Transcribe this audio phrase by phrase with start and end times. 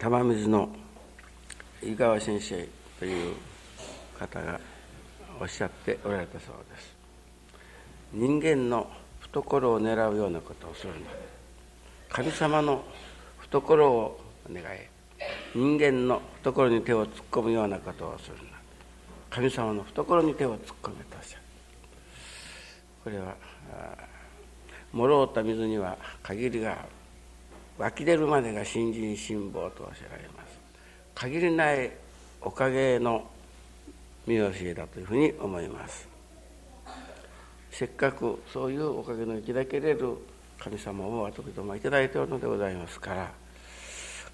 [0.00, 0.70] 玉水の
[1.82, 2.66] 井川先生
[2.98, 3.34] という
[4.18, 4.58] 方が
[5.38, 6.96] おっしゃっておられたそうです。
[8.14, 8.88] 人間の
[9.20, 11.00] 懐を狙うようなことをするな。
[12.08, 12.82] 神様の
[13.40, 14.18] 懐を
[14.50, 14.88] 願え
[15.54, 18.42] 人間の懐に手を突っ込むようなことをするな。
[19.28, 21.42] 神様の懐に手を突っ込めとおっしゃる
[23.04, 23.36] これは
[24.94, 26.80] もろうた水には限りがある。
[27.80, 30.60] 湧き出るまでが新人辛抱とおっしゃられます。
[31.14, 31.90] 限りない
[32.42, 33.26] おかげの
[34.26, 36.06] 見教えだというふうに思います。
[37.70, 40.18] せっかくそういうおかげのいただけれる
[40.58, 43.32] 神様を私どもいただいておるのでございますから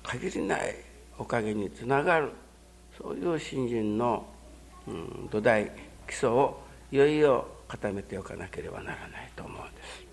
[0.03, 0.75] 限りない
[1.17, 2.33] おかげにつながる
[3.01, 4.27] そういう新人の、
[4.89, 5.71] うん、土台
[6.09, 6.61] 基礎を
[6.91, 10.07] いよいよ固めておかなければならないと思うんです。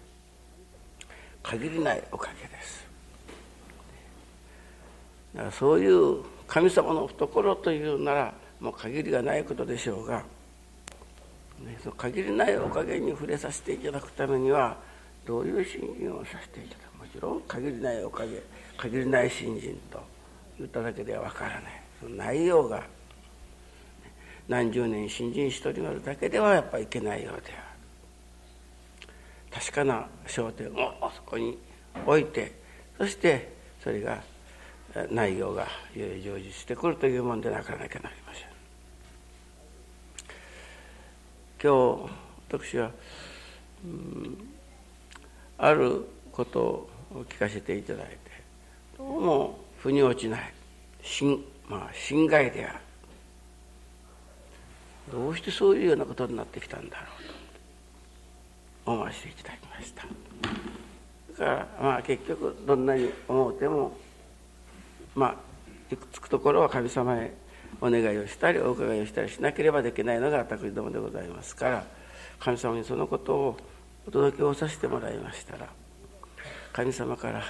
[1.41, 2.82] 限りないおかげです。
[5.51, 10.23] そういう神様の懐というならもう限りがないことでしょうが、
[11.59, 14.77] ね、その限りないおかげに触れさせていただくためには
[15.25, 18.41] どういう信心をさせていただくもちろん限りないおかげ
[18.77, 19.99] 限りない信心と
[20.57, 21.83] 言っただけではわからない。
[21.99, 22.83] その内容が
[24.47, 27.73] 何十年信心しておりますだけではやっぱいけないようである。
[29.51, 31.57] 確かな焦点をそこに
[32.05, 32.51] 置いて
[32.97, 33.53] そして
[33.83, 34.21] それが
[35.09, 38.53] 内容がより成就してくるというもんでなかなかなりません。
[41.61, 42.11] 今日
[42.51, 42.91] 私は、
[43.85, 44.37] うん、
[45.57, 46.89] あることを
[47.29, 48.17] 聞かせていただいて
[48.97, 50.53] どうも腑に落ちない。
[51.01, 52.79] 心,、まあ、心外である。
[55.11, 60.03] どうしてそういうようなことになってきたんだろうと思わせていただきました。
[61.39, 63.97] だからまあ結局どんなに思うても
[65.15, 65.35] まあ
[65.89, 67.33] 行くつくところは神様へ
[67.81, 71.85] お願いをしたりお伺いをしたりしなければできないのが私どもでございますから
[72.39, 73.57] 神様にそのことを
[74.07, 75.67] お届けをさせてもらいましたら
[76.71, 77.49] 神様から本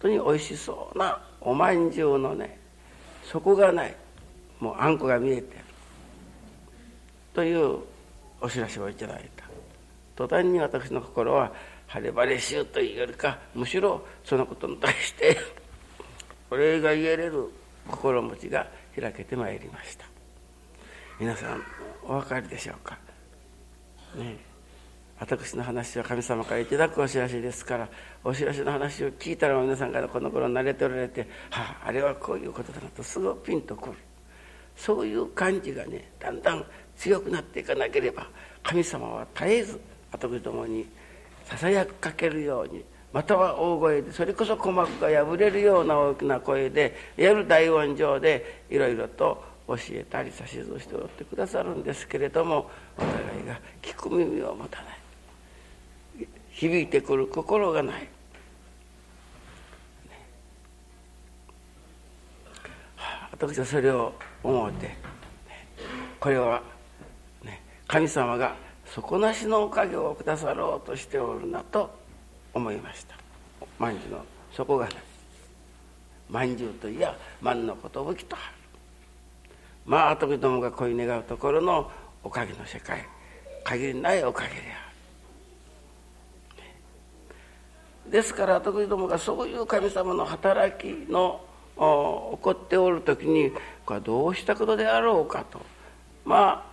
[0.00, 2.58] 当においしそうなおまんじゅうのね
[3.24, 3.94] 底がない
[4.60, 5.46] もうあんこが見えてる
[7.34, 7.78] という
[8.40, 9.44] お知らせをいただいた。
[10.16, 11.52] 途端に私の心は
[11.86, 15.36] 晴れ晴れしゅうというよりかむしろそのことに対して
[16.52, 17.48] お礼が言えれる
[17.88, 20.04] 心持ちが開けてまいりました。
[21.18, 21.62] 皆さん
[22.04, 22.98] お分かりでしょうか？
[24.16, 24.36] ね
[25.18, 27.88] 私の話は神様からいただくお知らせですから
[28.22, 33.96] お知らせの話を聞いたら皆さんからこの頃慣れておられて「はああれはこういうことだな」とすぐピンとくる。
[34.76, 36.66] そういう感じがねだんだん
[36.98, 38.26] 強くなっていかなければ
[38.62, 39.80] 神様は絶えず
[40.10, 40.86] 私どもに
[41.46, 55.02] ささやかけるようにまたは大声でそれこそ鼓膜が破れるような大きな声でやる大音上でいろいろと教えたり指図をしておってくださるんですけれどもお互いが聞く耳を持たない。
[56.52, 58.06] 響いてくる心がない、
[63.32, 64.12] 私はそれを
[64.42, 64.94] 思って、
[66.20, 66.62] これは、
[67.42, 68.54] ね、神様が
[68.86, 71.90] 底なしのおかげをくださろうとしておるなと
[72.54, 73.16] 思いました。
[73.78, 74.94] まんじゅうの底がない
[76.28, 78.18] まんじゅうといや万の寿とはる。
[79.84, 81.90] まあ時どもが恋願うところの
[82.22, 83.04] おかげの世界。
[83.64, 84.58] 限りないおかげであ
[88.06, 88.10] る。
[88.10, 91.40] ですから時どもがそういう神様の働きの
[91.76, 93.50] 起こっておる時に
[93.86, 95.60] これはどうしたことであろうかと。
[96.24, 96.64] ま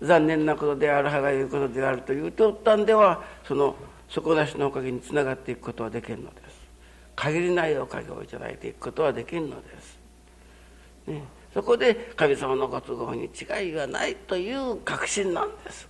[0.00, 3.74] あ残念なことである歯がゆいことであるというとったんではその
[4.08, 6.58] 底なしのおかげにつながっていくことはできるのです。
[7.18, 9.98] 限りないおかげを頂いていくことはできるのです、
[11.08, 11.20] ね、
[11.52, 15.88] そこで神様のご都合に違いがないという確信なんです。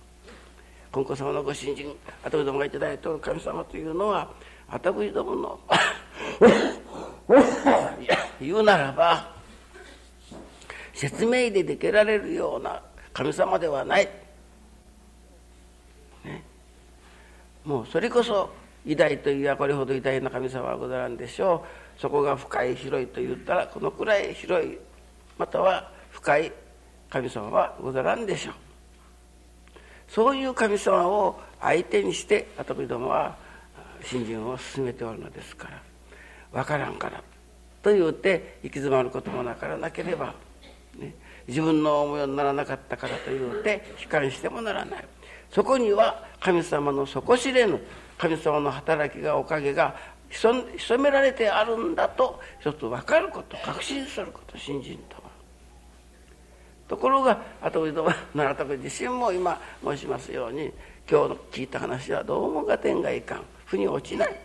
[0.91, 4.31] 金光様のご信心あたどもが頂いておる神様というのは
[4.67, 5.59] あたどもの
[8.41, 9.35] 言うならば
[10.95, 12.81] 説明でできられるような
[13.13, 14.09] 神様ではない。
[17.69, 18.49] もうそれこそ
[18.83, 21.63] 偉大というやこれほど偉大な神様はござらんでしょ
[21.97, 22.01] う。
[22.01, 24.75] そこが深い広いと言ったらこのくらい広い
[25.37, 26.51] または深い
[27.11, 28.53] 神様はござらんでしょう。
[30.07, 33.37] そういう神様を相手にして私どもは
[34.03, 35.79] 信心を進めておるのですから。
[36.51, 37.21] 分からんから
[37.83, 40.33] と言うて行き詰まることもなからなければ、
[40.97, 41.13] ね、
[41.47, 45.05] 自分の思いにならなかったからと言うて悲観してもならない。
[45.51, 47.79] そこには神様の底知れぬ
[48.17, 49.95] 神様の働きがおかげが
[50.29, 55.15] 潜められてあるんだと一つ分かること確信すること信心と。
[55.15, 55.29] は
[56.87, 60.71] ところが後藤戸奈良徳自身も今申しますように
[61.09, 63.43] 今日の聞いた話はどうも合点がいかん。
[63.65, 64.35] 腑に落ちない。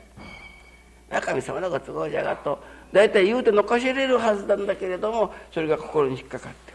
[1.23, 2.62] 神様のご都合じゃがと
[2.93, 6.74] 大体言うて残しれるはずなんだけれどもそれが心に引っかかって、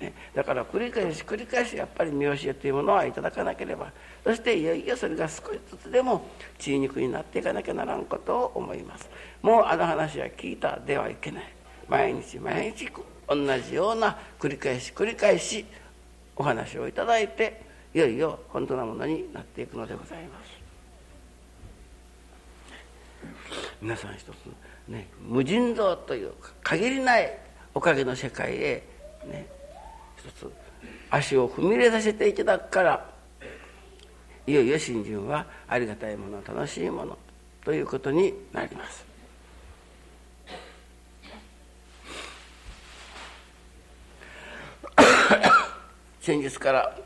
[0.00, 3.92] ね、だから繰り返し繰り返しやっぱり見教えというものはいただかなければ
[4.22, 6.26] そしていよいよそれが少しずつでも
[6.58, 9.08] 血肉になっていかなきゃならんことを思います。
[9.42, 11.44] もうあの話は聞いたではいけない。
[11.88, 12.88] 毎日毎日
[13.26, 15.64] 同じような繰り返し繰り返し
[16.36, 17.62] お話をいただいて
[17.94, 20.58] いよいよ本当なものになっていくのでございます。
[23.80, 24.34] 皆さん一つ
[24.86, 27.38] ね無尽蔵というか限りない
[27.74, 28.82] おかげの世界へ
[29.26, 29.46] ね
[30.18, 30.50] 一つ
[31.10, 33.18] 足を踏み入れさせていただくから
[34.46, 37.18] いよいよ新人はありがたいもの楽しいもの
[37.64, 39.04] ということになります。
[46.20, 46.98] 先日から、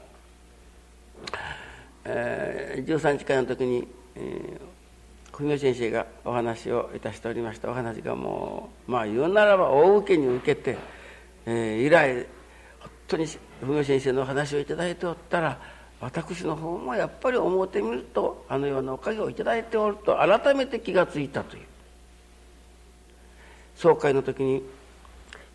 [2.04, 7.68] えー、13日会の時に、えー、文雄先生がお話をいたしておりました。
[7.70, 10.78] お話がもうまあ言うならば大受けに受けて、
[11.46, 12.24] えー、以来
[13.12, 13.26] 当に
[13.60, 15.58] 文雄先生のお話をいただいておったら
[16.00, 21.62] 私の方もやっぱり思ってみるとあのようなおかげをいただいておると改めて気がついたという。
[23.76, 24.62] 総会の時に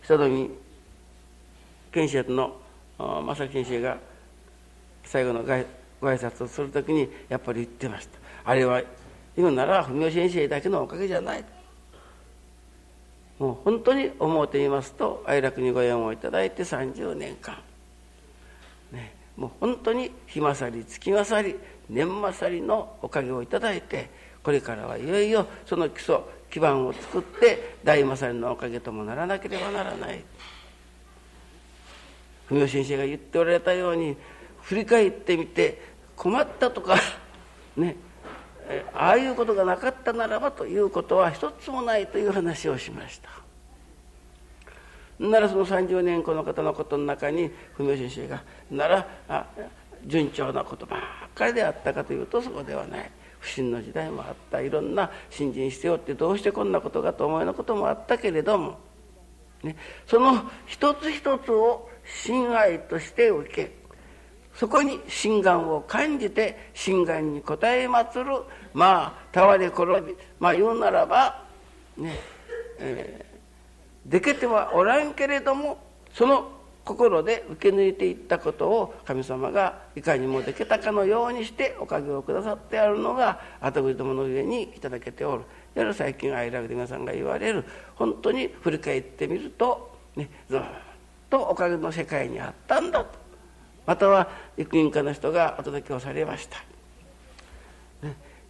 [0.02, 0.50] 久富
[1.92, 2.56] 賢秀の
[2.98, 3.98] 正木先生が
[5.04, 5.64] 最後のご挨
[6.18, 8.18] 拶をする時にやっぱり言ってました。
[8.44, 8.82] あれは
[9.36, 11.44] 言うなら文雄先生だけのおかげじゃない。
[13.38, 17.56] もう本当に思うてみますと愛楽にご縁をいただいて30年間。
[18.92, 19.14] ね。
[19.36, 21.56] もう本当に日勝り月勝り
[21.88, 24.10] 年勝りのおかげをいただいて
[24.42, 26.18] これからはいよいよその基礎
[26.50, 30.24] 基盤を作って大勝りのおかげともならなければならない。
[32.48, 34.16] 文雄先生が言っておられたように
[34.62, 35.82] 振り返ってみて
[36.16, 36.98] 困ったとか
[37.76, 37.96] ね。
[38.94, 43.30] ああいうことがなかったならばということは一つもないという話をしました。
[45.18, 49.46] ならその30年この方のことの中に文雄先生がならあ
[50.06, 51.00] 順調なことばっ
[51.34, 53.10] かりであったかというとそこではない。
[53.40, 54.60] 不審の時代もあった。
[54.60, 58.78] いろんな信心しておってどうしてこんなことかと思うようなこともあったけれども、
[59.62, 59.76] ね、
[60.06, 61.88] その一つ一つを
[62.24, 63.77] 心愛として受け
[64.58, 68.42] そこに心願を感じて心願に応え祀る。
[68.74, 71.44] まあ俵転びまあ言うならば
[71.96, 72.18] ね
[72.80, 75.78] えー、でけてはおらんけれども
[76.12, 76.50] その
[76.84, 85.42] 心で受け抜いていったことを神様がいかにもでけたかのようにしておかげをくださってあるのが後栗どもの上にいただけておる。
[85.42, 85.46] いわ
[85.76, 87.64] ゆる最近愛楽で皆さんが言われる。
[87.94, 90.60] 本当に振り返ってみるとねずっ
[91.30, 93.27] とおかげの世界にあったんだと。
[93.88, 94.28] または
[94.58, 96.58] 育人家の人がお届けをされました、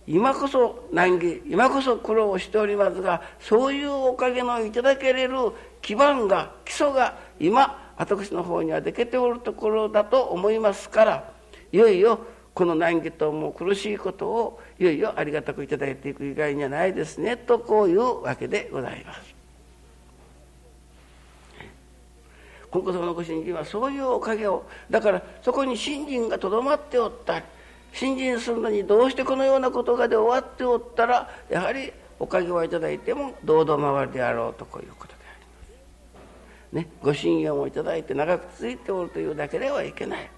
[0.04, 5.36] 今こそ難儀今こそ苦労をしておりますがそういうおかげのいただけれる
[5.80, 11.30] 基盤が基礎が今私の方にはできておるところだと思いますから
[11.70, 12.18] いよいよ
[12.52, 19.37] この難儀とも苦しいことをいよいよありがたくいただいていく以外にはないですねとこういうわけでございます。
[22.70, 27.42] 金光様のご信心はそういうおかげをだからそこに信心がとどまっておった
[27.92, 36.88] 信心するのにどうしてこのようなことがで終わっておったらやはりおかげをいただいても堂々回りであろうとこういうことであります。
[36.88, 40.30] ね、ご信用をいただいて長く続いておるというだけではいけない。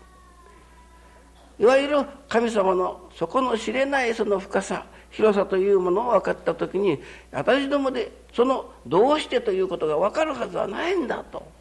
[1.58, 11.59] いわゆる神様の底の知れないその深さ広さというものを分かった時に私どもでそのどうしてということが分かるはずはないんだと。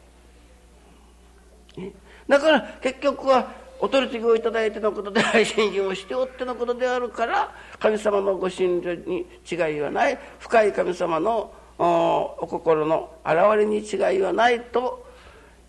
[2.27, 15.05] だから結局はお取り次ぎをいただいてのことで愛信心をしておってのことであるから神様のご信条に違いはない深い神様のお心の現れに違いはないと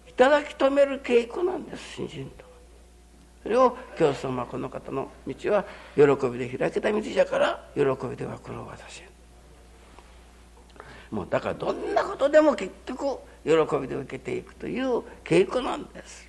[0.08, 2.50] いただき止める稽古なんです信心と。
[3.42, 5.64] それを教祖様この方の道は
[5.94, 9.08] 喜びで開けた道じゃから喜びでは苦労はさせ
[11.10, 16.28] もうだからどんなことでも結局喜びで受けていくという稽古なんです。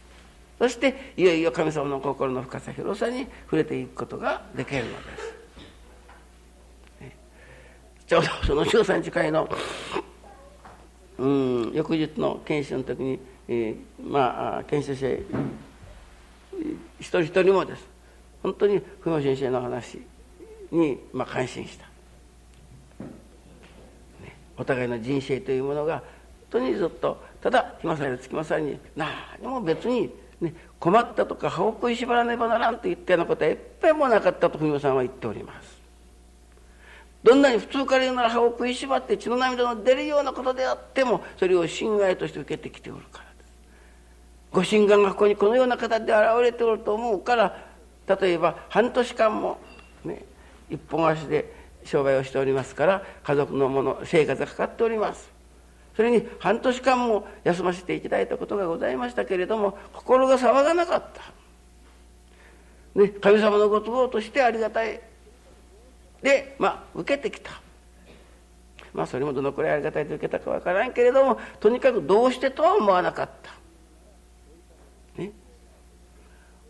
[0.59, 5.33] そしていよいよ神様の心の深さ広さに触れていくことができるのです、
[7.01, 7.17] ね、
[8.05, 9.49] ちょうどその13日会の
[11.17, 15.23] うん翌日の研修の時に、えー、まあ研修生
[16.99, 17.87] 一人一人もです。
[18.43, 19.99] 本当に文雄先生の話
[20.71, 21.85] に、まあ、感心した。
[24.57, 26.03] お互いの人生というものが
[26.51, 29.09] 当にずっとただ日政や月政に何
[29.41, 35.81] も別に、ね、困ったとか歯を食いしばらねばならんといったようなことは一遍もなかったと文雄さんは言っております。
[37.23, 43.53] どんなに普通から言うなら歯を食いしばって血の涙の出るようなことであってもそれを侵害として受けてきておるからです。
[44.51, 47.63] ご神願がここにこのような形で現れておると思うから
[48.19, 49.59] 例えば半年間も
[50.03, 50.25] ね
[50.69, 51.53] 一本足で
[51.85, 55.30] 商売をしておりますから家族のもの生活がかかっております。
[55.95, 65.01] それに半年間も休ませていただいたことがございましたけれども心が騒がなかった、ね、神様のご都合としてありがたい。
[66.21, 67.61] でまあ受けてきた。
[68.93, 75.31] まあそれもどのくらいありがたいと受けたかわからんけれどもとにかくどうしてとは思わなかった、ね、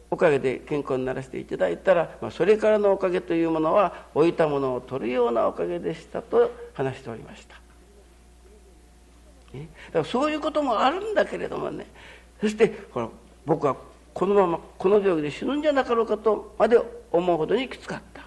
[0.10, 7.61] おかげで健康にならせていただいたら、まあ、それからのおかげというものは置いたものを取るようなおかげでしたと話しておりました。
[9.54, 11.86] ね、だからそういうこともあるんだけれどもね。
[12.40, 13.10] そしてほら
[13.46, 13.76] 僕は
[14.14, 16.80] このままこの病気で死ぬんじゃなかろうかとまで
[17.12, 18.22] 思うほどにきつかった。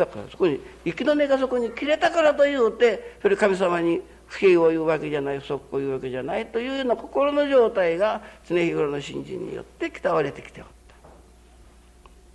[0.00, 10.66] だからそこに息の根がそこに切れたからというてそれ神様に不平を言うわけじゃない不足を言うわけじゃないというような心の状態が常日頃の信心によって鍛われてきておっ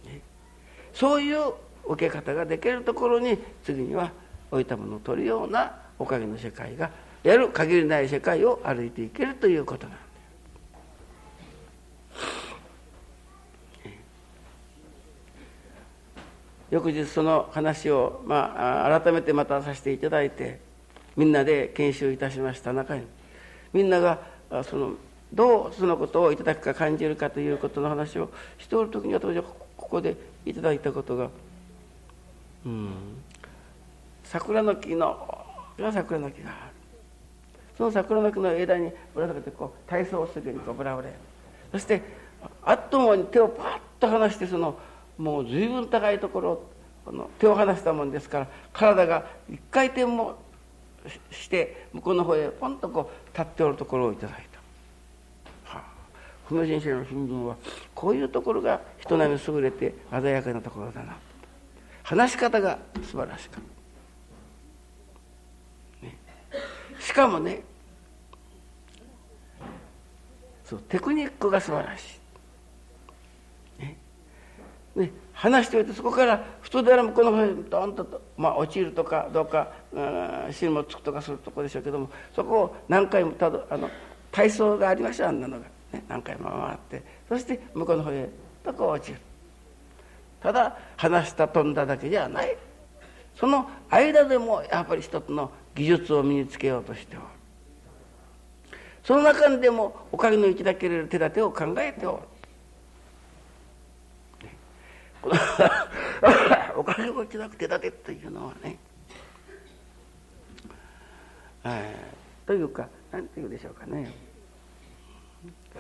[0.04, 0.22] た、ね、
[0.94, 1.54] そういう
[1.88, 4.12] 受け方ができるところに次には
[4.52, 6.92] 置いたものを取るようなおかげの世界が
[7.26, 10.06] やる限りない世界を歩いていけるということなんだ
[16.70, 20.60] 翌日その話を、まあ、改めてまたさせていただいて
[21.16, 22.74] みんなで研修いたしました。
[22.74, 23.04] 中に
[23.74, 24.20] みんなが
[24.64, 24.94] その
[25.34, 28.30] どうそのことをいただくか感じるかということの話を
[28.60, 29.56] しておる時に私はこ
[29.90, 30.16] こで
[30.46, 31.30] いただいたことが。
[32.66, 32.92] うん。
[34.24, 35.46] 桜の木の
[35.92, 36.75] 桜の木がある。
[37.78, 41.10] その桜の木の枝にぶら下げてこう体操をするようにこうぶらぶら
[41.72, 42.02] そして
[42.64, 44.78] あっというに手をパッと離してその
[45.18, 46.64] もう随分高いところ
[47.06, 50.38] この手を離したもんですから体が一回転も
[51.32, 55.78] して向こうの方へポンとこう立っておるところをいただいた。
[55.78, 55.84] はあ、
[56.50, 57.56] 久米先生の新聞は
[57.94, 61.16] こういうところが人並み優れて鮮やかなところだな。
[62.02, 63.64] 話し方が素晴らしかっ
[66.02, 66.18] た、ね、
[67.06, 67.62] しかもね
[70.64, 72.20] そうテクニックが素晴らし
[75.00, 75.00] い。
[75.00, 79.74] ね、話しておいてそこから普通であればこの方にドンと、まあ、落ちるとかどうか
[80.52, 83.90] 芯もつくとかするとこでしょうけどもそこを何回もたどあの
[84.32, 88.30] 体操がありましたあんなのが、ね、何回も回ってそして向こうの方へ
[88.64, 89.20] とこう落ちる。
[90.42, 92.56] ただ話した飛んだだけじゃない。
[93.36, 97.26] その間でもやっぱり一つの技術を身につけようとしておる。
[99.04, 102.24] その中でもおかげのいただける手立てを考えておる。
[106.78, 108.78] お金持ちなくてだけというのはね、
[111.64, 114.14] えー、というか何て言うでしょうかね。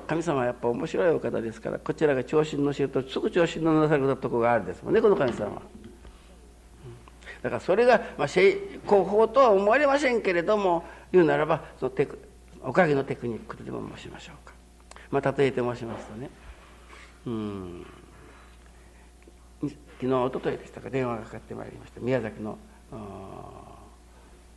[0.07, 5.61] 神様はやっぱ面白いお方ですからこちらが調子に乗せるとすぐ調子に乗らされたとこがあるんですもんねこの神様は。
[7.45, 12.17] だからそれが、まあ、成功法とは思われませんけれども言うならばそのテク
[12.63, 14.55] おかげのテクニックとでも申しましょうか。
[15.11, 16.31] まあ、例えて申しますとね。
[17.27, 17.85] うん。
[19.61, 20.89] 昨日おとといでしたか。
[20.89, 22.01] 電話がかかってまいりました。
[22.01, 22.57] 宮崎の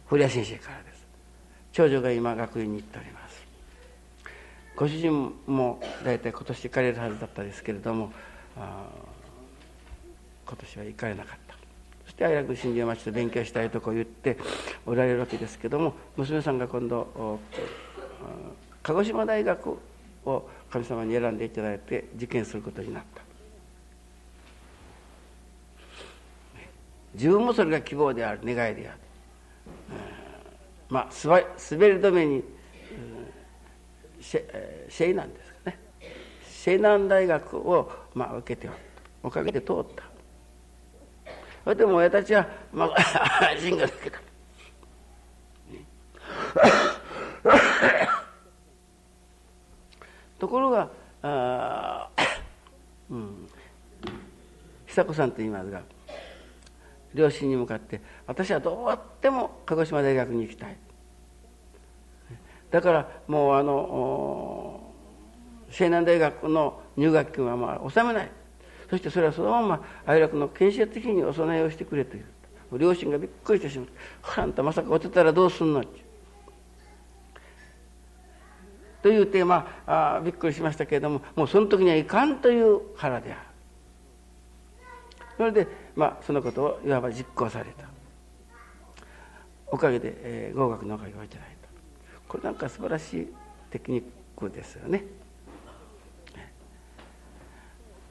[0.06, 1.06] 古谷先生からです。
[1.72, 3.46] 長女が今学院に行っております。
[4.76, 8.10] ご主人も大体今年行かれるはずだったですけれども
[8.56, 8.88] 今
[10.56, 11.47] 年は行かれなかった。
[12.18, 14.36] して愛楽新庄町で勉強したいとこう言って
[14.84, 17.38] おられるわけですけども娘さんが今度
[18.82, 19.78] 鹿児島大学
[20.26, 23.22] を神様に選んでいただいて受験することになった
[27.14, 28.98] 自分もそれが希望である願いである、
[30.90, 31.46] うん、まあ滑り
[31.94, 32.42] 止めに、うん、
[34.20, 35.78] シェイナンですかね
[36.50, 38.68] シェイナン大学を、まあ、受けて
[39.22, 40.07] おかげで通った
[41.68, 42.94] それでも親たちは、まあ、
[43.52, 44.18] 安心ができた。
[50.40, 50.88] ところが
[51.20, 52.08] あ、
[53.12, 53.46] うん、
[54.86, 55.82] 久子さんと言いますが
[57.12, 60.76] 両親に向かって私はどうやっても鹿児島大学に行きたい。
[62.70, 64.80] だからもうあの
[65.68, 68.37] 西南大学の入学金はまあ納めない。
[68.88, 72.24] そしてそれはそのまま愛楽の建設的にお供えをしてくれという
[72.78, 73.92] 両親がびっくりしてしまって
[74.40, 75.84] 「あんたまさか落ちたらどうすんの?」
[79.02, 83.40] というテーマあびっくりしましたけれどももうその時にはいかんという腹である。
[85.36, 87.86] それでまあそのことをいわば実行された。
[89.70, 91.68] おかげで、えー、合格のおかげをいただいた。
[92.26, 93.34] これなんか素晴らしい
[93.70, 94.04] テクニッ
[94.36, 95.04] クですよね。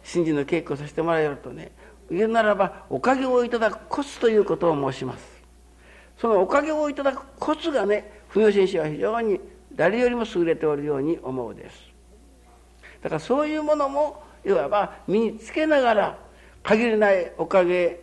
[0.08, 1.72] 信心の稽古をさせてもらえるとね
[2.10, 5.38] 言うならばおかげをいただくコツということを申します。
[6.18, 9.42] そのおかげをいただくコツがね不明先生は非常に
[9.76, 11.76] 誰よりも優れておるように思うです。
[13.04, 16.18] だからそういうものもいわば身につけながら
[16.64, 18.00] 限りないおかげ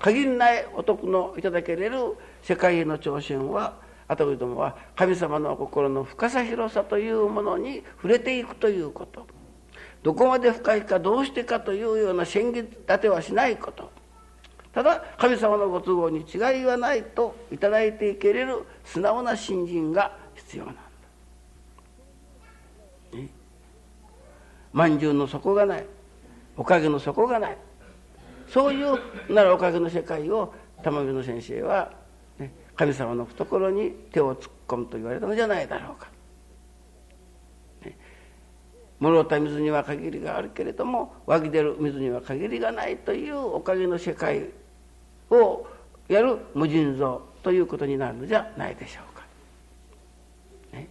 [0.00, 9.35] 限りないお得のいただけれる世界への挑戦は私どもは神様の心の深さ広さというものに触れていくということ。
[10.06, 13.90] どこまで深いかどうしてかというような宣言立てはしないこと。
[14.72, 20.80] ただ神様のご都合に違いはないと頂いていけれる素直な信心が必要なんだ。
[23.14, 23.28] ね。
[24.72, 25.86] まんじゅうの底がない。
[26.56, 27.58] おかげの底がない。
[28.48, 31.90] そういうならおかげの世界を玉美の先生は、
[32.38, 36.14] ね、神様の懐に手を突っ込むと言われたのじゃないだろうか。
[39.00, 44.46] ね、もった水には限りがあるけれども湧き出る水には限りがないというおかげの世界
[45.30, 45.66] を
[46.08, 49.24] やる無尽蔵ということになるのじゃないでしょうか。
[50.72, 50.88] ね、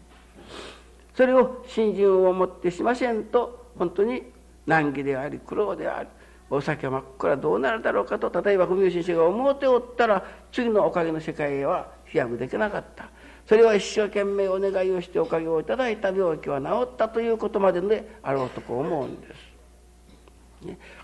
[1.16, 4.24] それを信心を持ってしませんと本当に
[4.66, 6.10] 難儀であり苦労であり
[6.50, 13.10] お酒は真っ暗どうなるだろうかと例えば文雄先生が思うておったら次のおかげの世界へは飛躍できなかった
[13.48, 19.34] それは一生懸命お願いをしておかげをいただいた病気は治ったということまでであろうとこう思うんです、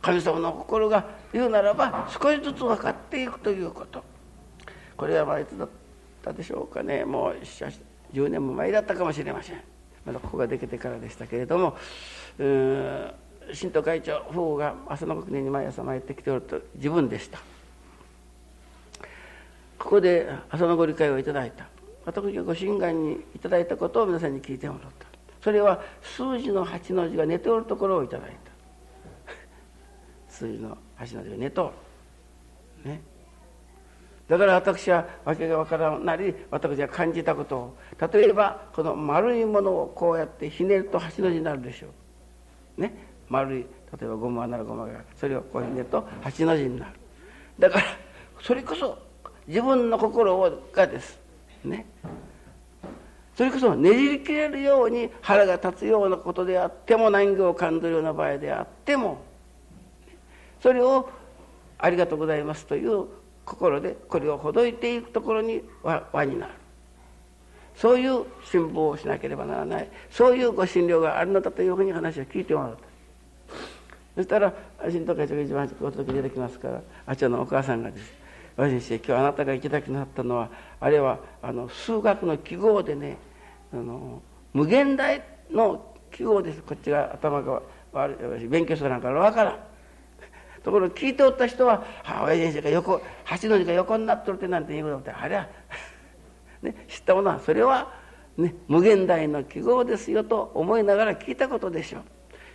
[0.02, 4.04] 神様の心が言うならば少しずつ分かっていくということ。
[4.98, 5.70] これはまあいつだっ
[6.24, 7.06] たでしょうかね。
[7.06, 7.36] もう
[8.14, 9.62] 10年も前だったかもしれません。
[10.06, 11.78] まだここができてからでしたけれども。
[12.40, 13.12] うん
[13.54, 17.40] 新党会長夫婦が朝の国に毎朝参ってきておると自分でした。
[19.80, 21.66] ここで朝のご理解をいただいた。
[22.06, 25.06] 私がご心願にいただいたことを皆さんに聞いてもらった。
[25.42, 28.52] それは数字の8の字が寝ておるところをいただいた。
[30.30, 31.74] 数字の8の字が寝と
[32.84, 32.90] る。
[32.90, 33.02] ね。
[34.28, 37.78] だから私は訳が分からんなり私が感じたことを。
[38.12, 41.88] 例えばこの丸いものをこうやってひねると8の字になるでしょ
[42.78, 42.82] う。
[42.82, 42.94] ね。
[43.30, 43.66] 丸い
[44.00, 46.94] 例えばゴマならゴマがそれをこうひねると八の字になる。
[47.60, 47.86] だから
[48.42, 48.98] それこそ
[49.48, 51.21] 自分の心がです。
[51.66, 51.86] ね。
[53.36, 59.22] それこそねじり切れるように腹が立つようなことであっても難儀を感じるような場合であっても
[60.62, 61.10] それを
[61.80, 63.06] ありがとうございますという
[63.46, 66.54] 心でこれをほどいていくところに輪になる。
[67.76, 69.90] そういう辛抱をしなければならない。
[70.12, 72.92] そういうご診療があるのだというふうに話を聞いてもらった。
[74.16, 74.54] そしたら
[74.90, 78.14] 新藤会長が一番お届け出てきますからあちらのお母さんがです
[78.58, 83.18] 「和先生今日あなたが行きたくなったのはあれはあの数学の記号でね
[83.74, 84.22] あの
[84.54, 86.62] 無限大の記号です。
[86.62, 87.62] こっちが頭が
[87.94, 88.48] 悪い。
[88.48, 89.60] 勉強するなんか分からん」
[90.64, 93.02] ところ聞いておった人は「あ親先生が横
[93.42, 95.48] 橋の字が横になっとるって」なんて言うことってあれは、
[96.62, 97.92] ね、知ったものはそれは、
[98.38, 102.02] ね、無限大の記号ですよと思いながら聞いたことでしょう。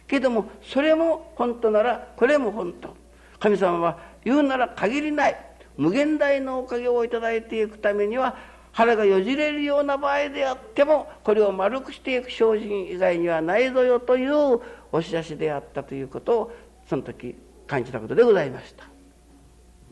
[0.06, 2.94] けどもそれも本当ならこれも本当。
[3.40, 5.45] 神様は言うなら限りない。
[5.76, 8.36] 無限大のおかげをいただいていくためには
[8.72, 14.60] 腹がよじれるような場合であってもこれを丸くしていく精進以外にはないぞよという
[14.92, 16.52] お知らせであったということを
[16.88, 17.36] その時
[17.66, 18.84] 感じたことでございました。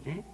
[0.04, 0.24] ね、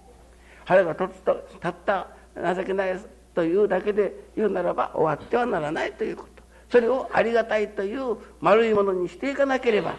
[0.65, 2.07] 腹がとつとたった
[2.55, 2.99] 情けない
[3.33, 6.43] というだけで言うならば終わってはならないということ。
[6.69, 9.95] それをありがたいという丸いものにしていかなければ、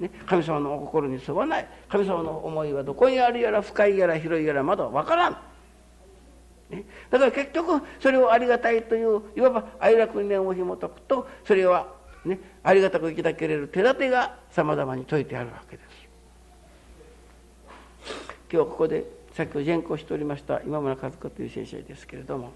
[0.00, 1.68] ね、神様のお心に沿わない。
[1.88, 5.36] 神様の思いはどこにあるやら深いやら広いやらまだ分からん、
[6.70, 11.86] ね、だから結局それをありがたいといういわば愛楽念を紐解くとそれは、
[12.24, 15.90] ね、ありがたくいただけれる手立てがさまざまに説いてあるわけです。
[18.52, 22.52] 今日ここでさっき善行しておりました今村和子という先生ですけれども。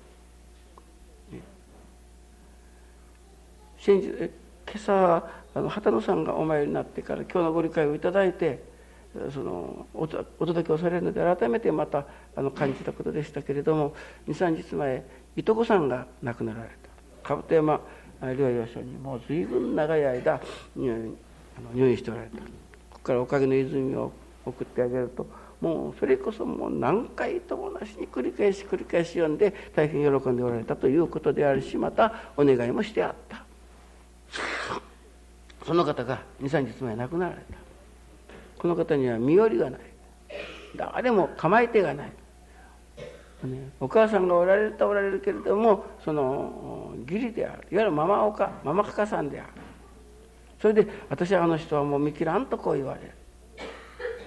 [3.79, 4.31] 先日
[4.67, 8.63] 今朝あの畑野さんがお参りになってから今日のご理解をいただいて
[9.33, 13.95] そのお届けをされるので改めてまたあの感じたことでしたけれども
[14.29, 15.05] 23日前
[15.37, 16.69] いとこさんが亡くなられ
[17.23, 17.35] た。
[17.37, 17.81] 兜山
[18.21, 20.41] 療養所にもう随分長い間
[20.77, 21.17] 入院
[21.75, 22.39] 入院しておられた。
[22.39, 22.43] こ
[22.95, 24.13] こからおかげの泉を
[24.45, 25.27] 送ってあげると
[25.61, 33.44] もうそれこそもう何回ともなしに繰り返し繰り返し読んで大変喜んでおられたということであるしまたお願いもしてあった。
[35.67, 37.43] その方が23日前亡くなられた。
[38.59, 39.81] この方には身寄りがない。
[40.77, 42.13] 誰も構え手がない、
[43.79, 47.67] お母さんがおられるとおられるけれどもその義理である。
[47.71, 49.51] いわゆるママおかママかかさんである。
[50.61, 53.11] それで私はあの人はもう見切らんとこう言われる。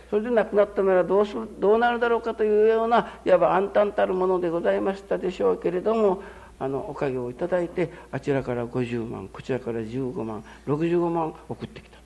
[0.10, 6.22] それで亡くなったならどうするどうなるだろうかというようないわば暗淡たるものでございましたでしょうけれども
[6.60, 11.98] あのおかげをいただいてあちらから50万こちらから15万65万送ってきた。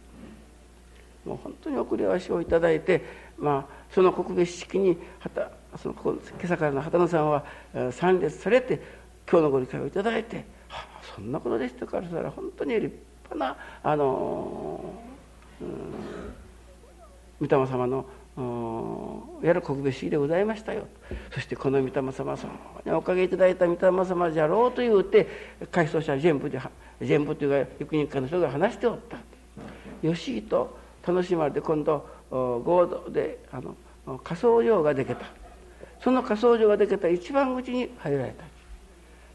[1.25, 3.03] もう本当に送り合わせをいただいて
[3.37, 4.97] まあその告別式に
[5.77, 7.45] その今朝からの畑野さんは
[7.91, 8.81] 参列されて
[9.29, 10.37] 今日のご理解をいただいて、
[10.67, 12.95] はあ、そんなことでしたからしたら本当に立
[13.29, 14.93] 派なあの、
[17.39, 18.05] うん、御霊様の
[18.37, 20.87] やる告別式でございましたよ。
[21.33, 22.37] そしてこの御霊様様
[22.85, 25.27] におかげいただいた御霊様じゃろうと言うて
[25.71, 26.59] 回想者全部で
[27.01, 29.17] 全部というか幾人かの人が話しておった。
[30.07, 33.75] よしいと楽しまれて今度合同であの
[34.19, 35.25] 仮想場ができた。
[35.99, 38.45] その仮想場ができた一番口に入られた。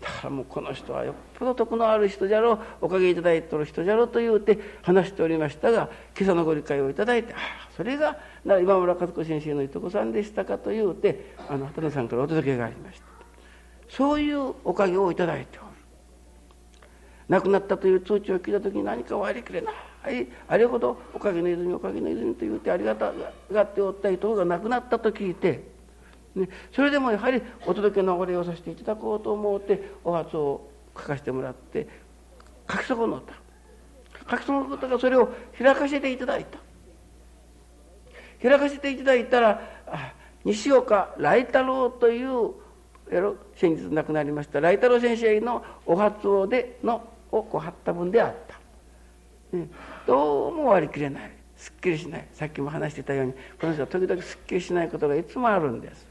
[0.01, 7.41] だからもうこの人はよっぽど徳のある人じゃろうおかげいただいてる人じゃろうと言うて話しておりましたが今朝のご理解をいただいてああ
[7.77, 13.07] それが今村和子先生のいとこさんでしたかと言うてあの畑野さんからお届けがありました。
[13.89, 15.67] そういうおかげをいただいておる。
[17.29, 19.75] 亡くなったという通知を聞いた時に何か割り切れない。
[20.49, 23.13] あれほどおかげの泉おかげの泉と言うてありがた
[23.53, 25.76] がっておった人が亡くなったと聞いて
[26.37, 31.89] ね、それでもやはりお届けのお礼をさせていただこうと思ってお初を書かせてもらって
[32.71, 33.35] 書き損なった
[34.31, 36.59] 書き損なったがそれを開かせていただいた。
[38.43, 39.63] 開かせていただいたら
[40.45, 42.53] 西岡来太郎という
[43.55, 48.35] 先日亡くなりました来太郎先生のお初をでのをこう貼った分であっ
[49.53, 49.69] た、ね、
[50.07, 51.31] どうも割り切れない。
[51.57, 52.29] すっきりしない。
[52.35, 56.06] さっきも話してたようにこの人は時々すっきりしないことがいつもあるんです。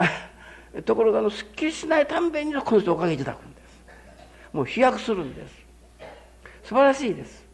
[0.84, 3.84] ところがあのすっきりしないたんびにこの人おかげいただくんです。
[4.52, 5.60] もう飛躍するんです。
[6.70, 7.44] 素晴らしいです、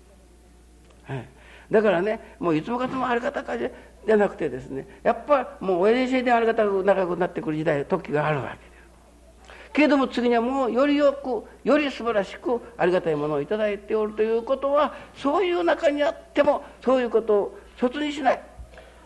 [1.04, 1.26] はい、
[1.70, 9.72] だからねもういつもかつもありがたかじゃなくてですねやっぱもう親父でありがた仲良くなってくる時代時があるわけです。
[9.72, 18.42] けれども次にはもうよりよくより素晴らしくありがたいものを頂いておるということはそういう中にあってもそういうことを卒にしない。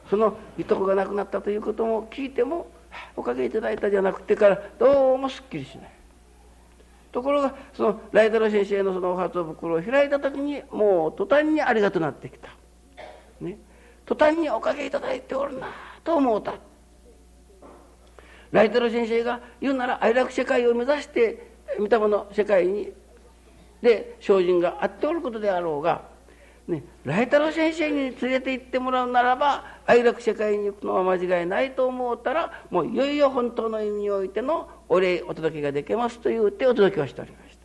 [0.09, 2.67] そのいとこが亡くなったということも聞いても
[3.17, 5.91] おかげいただいたじゃなくてからどうもすっきりしない。
[7.13, 12.51] ところがそのライ太郎先生のそのお初袋を開いた時にもう途端にありがとなってきた、
[13.41, 13.59] ね、
[14.07, 15.69] 途端におかげいただいておるな
[16.05, 16.55] と思うた。
[18.53, 22.93] ライ太郎先生が言うなら愛楽世界を目指して御霊の世界に
[23.83, 26.10] で精進があっておることであろうが
[26.69, 37.61] ね、来太郎先生に連れて行ってもらうならば愛楽世界に行くのは間違いないと思ったらもういよいよ本当の意味においてのお礼お届けができますと言うてお届けをしておりました。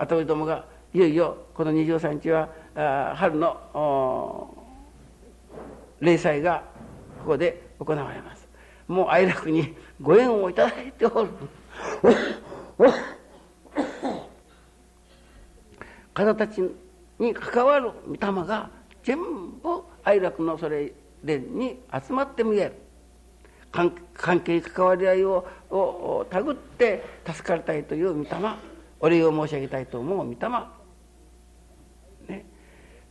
[0.00, 4.54] あとどもがいよいよこの23日はあ春の
[6.00, 6.62] 例祭が
[7.20, 8.46] ここで行われます。
[8.86, 11.30] もう愛楽にご縁をいただいておる。
[16.24, 16.62] 方たち
[17.18, 18.70] に関わる御霊が
[19.02, 22.74] 全部愛楽のそれに集まって見える。
[23.70, 28.28] 関係関わり合いをを手繰って助かりたいという御霊。
[29.00, 30.48] お礼を申し上げたいと思う御霊、
[32.28, 32.44] ね、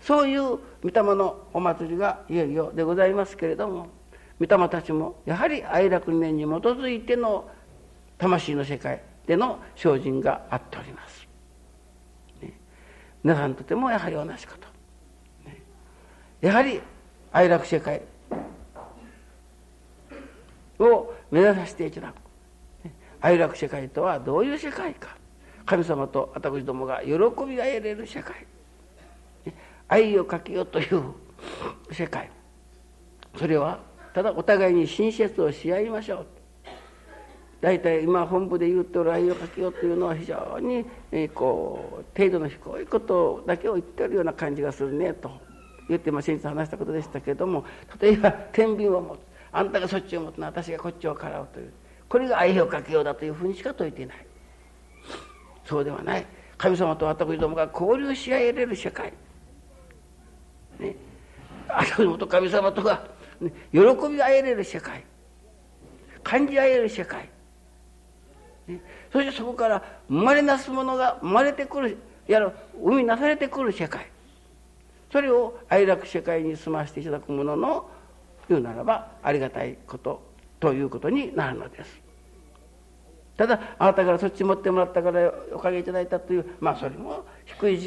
[0.02, 3.88] そういう御霊のお祭りがいよいよでございますけれども
[4.40, 7.50] 御霊たちもやはり愛楽念に基づいての
[8.18, 11.27] 魂の世界での精進があっております。
[13.24, 14.68] 皆さんとてもやはり同じこと、
[16.46, 16.82] やはり
[17.32, 18.02] 愛楽世界
[20.80, 22.16] を目指させていただく。
[23.20, 25.18] 愛楽世界とはどういう世界か。
[25.68, 27.18] 神様と私どもが喜び
[27.58, 28.48] が得れる世界
[29.90, 31.14] 愛をかけようという
[31.92, 32.32] 世界
[33.38, 33.80] それは
[34.14, 36.28] ただお互いに親切をし合いましょう。
[37.60, 45.32] 大体今本部で言っておる愛をかけようというのは非常に、えこう程度の低いことだけを言ってるような感じがするねと。
[45.90, 47.64] 言ってまあ先日話したことでしたけれども
[48.02, 49.20] 例えば天秤を持つ。
[49.54, 51.72] あんたがそっちを持つの私がこっちをからうという。
[52.10, 54.18] これが愛をかけようだというふうにしか説いていない。
[55.66, 56.26] そうではない。
[56.58, 59.14] 神様と私どもが交流し合えれる社会、
[60.80, 60.96] ね、
[61.68, 63.08] 後元神様とが、
[63.40, 65.04] ね、喜び合えれる世界
[66.24, 67.30] 感じ合える世界、
[69.12, 72.52] そしてそこから生まれなすものが生まれてくるいや
[72.84, 74.10] 生みなされてくる世界。
[75.12, 77.90] それを愛楽世界に住ませていただくものの
[78.50, 80.22] 言うならばありがたいこと
[80.60, 82.02] ということになるのです。
[83.38, 87.80] ただあなたからそっち持ってもらったからおかげいただいたというまあそれも低い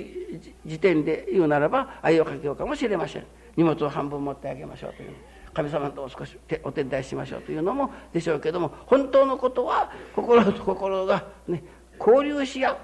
[0.65, 3.27] 時点で言うならば愛をかけようかもしれません。
[3.57, 5.11] 荷物を半分持ってあげましょうという。
[5.53, 11.63] 神様と少しお手伝いしましょうというのもでしょうけども本当のことは心と心が、ね、
[11.99, 12.79] 交流し合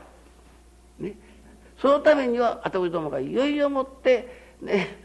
[1.01, 1.15] う、ね、
[1.81, 5.05] そのためには後どもがいよいよもってね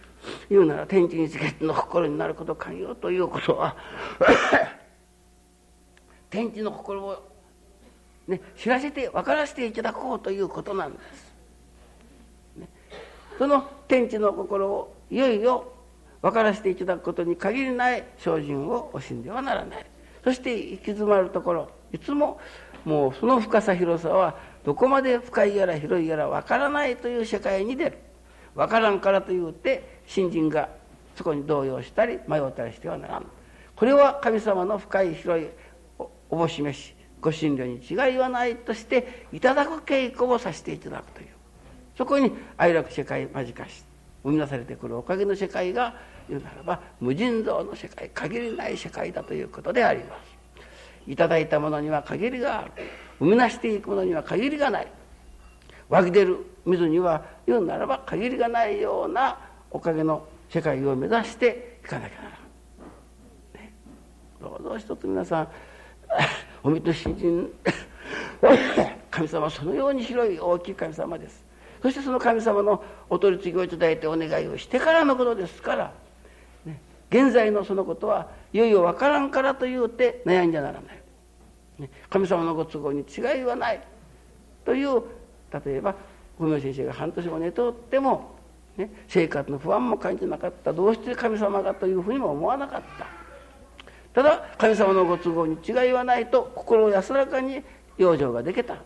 [0.50, 3.76] 言うなら天地に月の心になることかよということは
[6.30, 7.32] 天地の心を
[8.28, 11.34] ね、知らせて分からせていただこうということなんです。
[12.56, 12.69] ね、
[13.38, 15.74] その天地の心をいよいよ
[16.22, 19.86] 分からせていただくことに限りない精進を惜しんではならない。
[20.24, 22.40] そして行き詰まるところいつも
[22.86, 27.98] もうその深さ広さはどこまで深いやら広いやら分からないという世界に出る。
[28.54, 30.70] 分からんからというて新人が
[31.16, 33.26] そこに動揺したり迷ったりしてはならん。
[33.76, 35.48] これは神様の深い広い
[36.30, 41.28] おぼし飯ご診療に違いはないとしていただく稽古をさせていただくという。
[41.98, 43.84] そこに愛楽世界間近し
[44.24, 45.96] 生み出されてくるおかげの世界が
[46.30, 50.42] 言うならば無尽蔵の世界限りない世界だということであります。
[51.08, 52.72] いただいたものには限りがある。
[53.20, 54.88] 生み出していくものには限りがない。
[55.90, 59.38] 湧き出る水には言うならば限りがないような
[59.70, 62.32] おかげの世界を目指していかなきゃならん、
[63.62, 63.74] ね、
[64.42, 65.48] どうぞ一つ皆さん
[66.64, 67.52] おみと新人
[69.12, 71.41] 神様そのように広い大きい神様です。
[71.82, 75.94] そしてその神様のお取り次ぎをいただいてお願いをしてからのことですから、
[76.65, 81.02] ね、現在のそのことはいよいよ分からんからと言うて悩んじゃならない、
[81.80, 83.82] ね、神様のご都合に違いはない。
[84.63, 85.02] という
[85.65, 85.96] 例えば
[86.38, 88.36] 小宮先生が半年も寝ておっても、
[88.78, 90.72] ね、生活の不安も感じなかった。
[90.72, 93.08] どうして神様がというふうにも思わなかった。
[94.13, 97.63] ただ神様のご都合に違いはないと心安らかに
[97.98, 98.78] 養生ができた。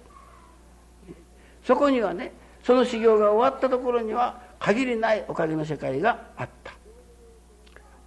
[1.64, 2.32] そこにはね
[2.66, 6.74] その修行が終わったところには限りないおかげの世界があった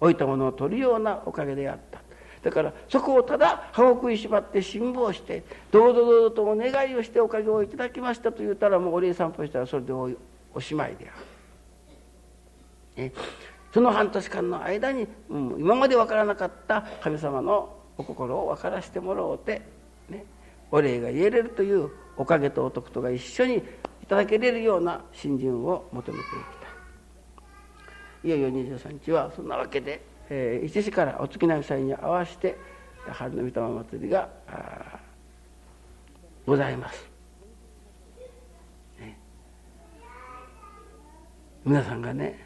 [0.01, 2.01] 置いたものを取るようなおかげであった
[2.43, 10.11] だからそこをただ歯を食いしばって辛抱してどうぞどうぞとお願いをしておかげをいただきましたと言ったらもうお礼散歩したらそれでお
[10.59, 11.17] しまいであ
[12.97, 13.03] る。
[13.03, 13.13] ね
[13.73, 19.61] その半年間の間に、うん、今まで分からなかった神様のお心を分からせてもらおうて、
[20.09, 20.25] ね、
[20.71, 23.63] お礼が言えれるというおかげとお徳とが一緒に
[24.15, 26.69] だけれるような信心を求めていきた。
[28.23, 32.57] いいよいよ23日はそんなわけで、えー、一時からお月並祭に合わせて
[33.07, 34.29] 春の御霊祭りが
[36.45, 37.09] ございます。
[38.99, 39.17] ね、
[41.63, 42.39] 皆さんがね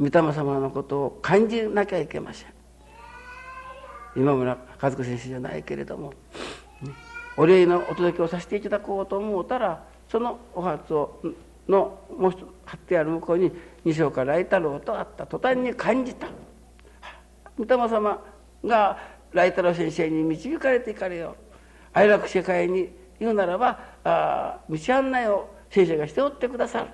[0.00, 2.48] 御霊様のことを感じなきゃいけません。
[4.16, 6.12] 今村和子先生じゃないけれども、
[6.82, 6.90] ね、
[7.36, 11.20] お礼のお届けをさせていただこうと思うたらそのお初を
[11.66, 13.50] のもう一つ貼ってある向こうに
[13.84, 16.28] 西岡来太郎とあった途端に感じた。
[17.58, 18.22] 御霊様
[18.64, 18.96] が
[19.32, 21.34] 来太郎先生に導かれていかれよ
[21.92, 26.90] 愛楽世界に言うならばあ道案内を先生がしておってくださる。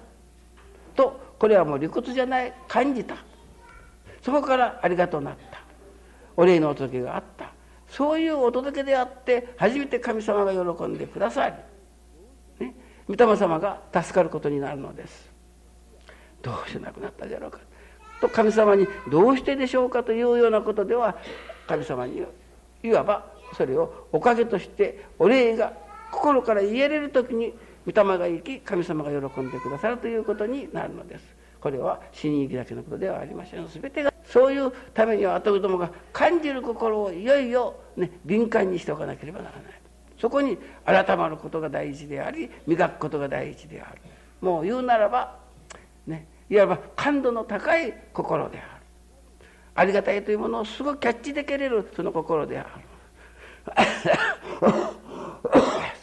[0.96, 2.54] とこれはもう理屈じゃない。
[2.68, 3.16] 感じた。
[4.22, 5.61] そこからありがとうなった。
[6.38, 7.52] お礼のお届けがあった。
[7.87, 11.54] そういうお届けであって初めて神様が喜んでくださり、
[13.11, 15.29] 御霊様が助かることになるのです。
[16.42, 17.59] どうして亡くなったじゃろうか。
[18.20, 21.16] と神様にどうしてでしょうかというようなことでは
[21.66, 22.23] 神様に
[22.85, 25.73] いわばそれをおかげとしてお礼が
[26.12, 27.53] 心から言えれる時に
[27.85, 31.25] 御霊が行き神様が喜んでくださるということになるのです。
[31.61, 33.66] これは死に行きだけのことではありません。
[33.66, 39.62] 全てがそういうためには後どもが感じる心をいよいよ、ね、敏感にしておかなければならない。
[40.20, 44.00] そこに改まることが大事であり磨くことが大事である。
[44.40, 45.38] もう言うならば、
[46.06, 48.68] ね、いわば感度の高い心である。
[49.74, 52.68] ありがたいというものをすごくキャッチできれるその心である。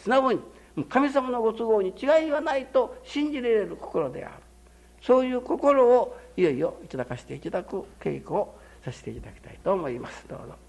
[0.02, 0.40] 素直に
[0.88, 4.34] 神様のご都合に違いはないと信じられる心である。
[5.00, 10.24] そういう心をいよいよいただかせていただく稽古をさせていただきたいと思います。
[10.28, 10.67] どうぞ。